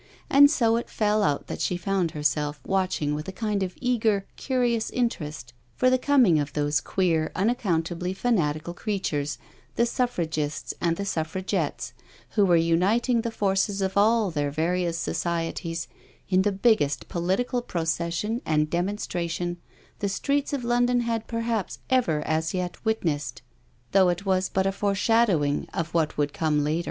[0.31, 4.25] And so it fell out that she found herself watching with a kind of eager,
[4.35, 9.37] curious interest for the coming of those queer, unaccountably fanatical creatures,
[9.75, 11.93] the Suffragists and the Suffragettes,
[12.31, 15.87] who were uniting the forces of all their various societies
[16.27, 19.57] in the biggest political procession and demonstration
[19.99, 23.43] the streets of London had perhaps ever as yet witnessed,
[23.91, 26.79] though it was but a foreshadowing of what would come later.